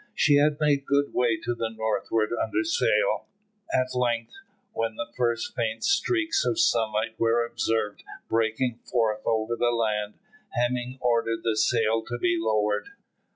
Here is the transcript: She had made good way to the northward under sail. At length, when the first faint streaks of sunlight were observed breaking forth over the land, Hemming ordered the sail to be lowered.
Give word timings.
She 0.15 0.37
had 0.37 0.57
made 0.59 0.87
good 0.87 1.13
way 1.13 1.37
to 1.43 1.53
the 1.53 1.69
northward 1.69 2.31
under 2.33 2.63
sail. 2.63 3.27
At 3.71 3.93
length, 3.93 4.33
when 4.73 4.95
the 4.95 5.05
first 5.15 5.53
faint 5.55 5.83
streaks 5.83 6.43
of 6.43 6.59
sunlight 6.59 7.19
were 7.19 7.45
observed 7.45 8.01
breaking 8.27 8.79
forth 8.83 9.21
over 9.27 9.55
the 9.55 9.69
land, 9.69 10.15
Hemming 10.55 10.97
ordered 11.01 11.43
the 11.43 11.55
sail 11.55 12.01
to 12.07 12.17
be 12.17 12.35
lowered. 12.39 12.87